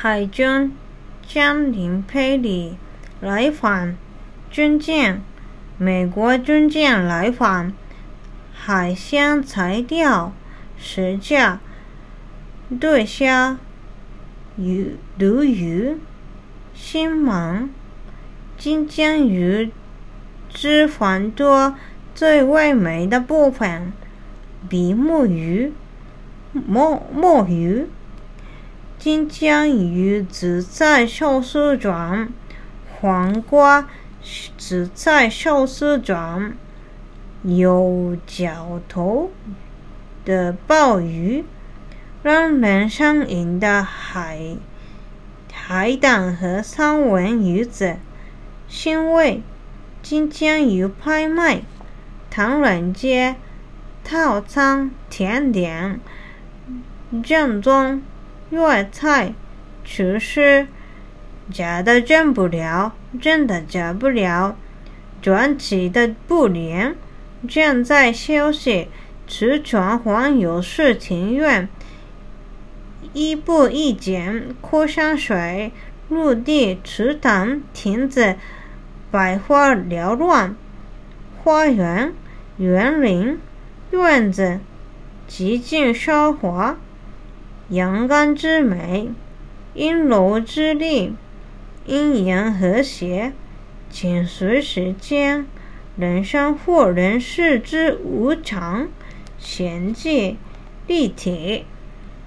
[0.00, 0.72] 海军
[1.26, 2.76] 将领佩里
[3.20, 3.96] 来访，
[4.48, 5.20] 军舰，
[5.76, 7.72] 美国军舰来访，
[8.52, 10.32] 海鲜材料
[10.78, 11.58] 十架，
[12.78, 13.58] 对虾，
[14.56, 15.96] 鱼鲈鱼，
[16.72, 17.68] 新芒，
[18.56, 19.72] 金枪鱼，
[20.48, 21.74] 脂肪多，
[22.14, 23.92] 最味美的部分，
[24.68, 25.72] 比目鱼。
[26.52, 27.88] 墨墨鱼，
[29.08, 32.28] 金枪鱼紫菜寿司卷，
[33.00, 33.88] 黄瓜
[34.58, 36.52] 紫菜寿司卷，
[37.42, 39.30] 有脚头
[40.26, 41.42] 的鲍鱼，
[42.22, 44.58] 让人上瘾的海
[45.50, 47.96] 海胆和三文鱼子，
[48.70, 49.40] 腥味
[50.02, 51.62] 金枪鱼拍卖，
[52.28, 53.36] 唐人街
[54.04, 55.98] 套餐甜点。
[57.22, 58.02] 正宗。
[58.50, 59.34] 粤菜，
[59.84, 60.66] 厨师
[61.52, 64.56] 假的真不了，真的假不了。
[65.20, 66.94] 转起的不连，
[67.48, 68.88] 正在休息。
[69.26, 71.68] 瓷船环游世庭院，
[73.12, 75.70] 一步一景，枯山水，
[76.08, 78.36] 陆地池塘亭子，
[79.10, 80.56] 百花缭乱。
[81.44, 82.14] 花园、
[82.56, 83.38] 园林、
[83.90, 84.60] 院子，
[85.26, 86.78] 极尽奢华。
[87.70, 89.10] 阳刚之美，
[89.74, 91.12] 阴柔之力，
[91.84, 93.34] 阴阳和谐，
[93.90, 95.44] 紧随时间，
[95.98, 98.88] 人生或人世之无常，
[99.38, 100.36] 闲寂
[100.86, 101.66] 立体。